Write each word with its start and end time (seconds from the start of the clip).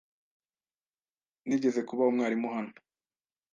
Nigeze 1.47 1.81
kuba 1.89 2.03
umwarimu 2.11 2.47
hano. 2.55 2.73